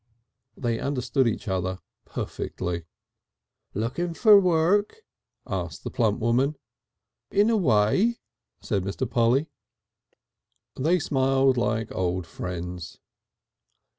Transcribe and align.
They 0.57 0.79
understood 0.79 1.27
each 1.27 1.47
other 1.47 1.77
perfectly. 2.05 2.85
"Looking 3.75 4.15
for 4.15 4.39
work?" 4.39 5.05
asked 5.45 5.83
the 5.83 5.91
plump 5.91 6.19
woman. 6.19 6.55
"In 7.29 7.51
a 7.51 7.57
way," 7.57 8.17
said 8.63 8.81
Mr. 8.81 9.07
Polly. 9.07 9.45
They 10.75 10.97
smiled 10.97 11.55
like 11.55 11.93
old 11.93 12.25
friends. 12.25 12.97